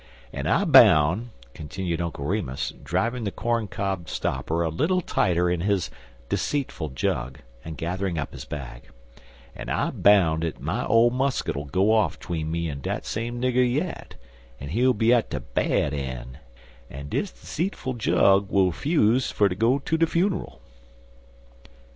[0.33, 5.61] "An' I boun'," continued Uncle Remus, driving the corn cob stopper a little tighter in
[5.61, 5.91] his
[6.27, 8.89] deceitful jug and gathering up his bag
[9.55, 13.39] "an' I boun' dat my ole muskit 'll go off 'tween me an' dat same
[13.39, 14.15] nigger yit,
[14.59, 16.39] an' he'll be at de bad een',
[16.89, 20.59] an' dis seetful jug'll 'fuse ter go ter de funer'l."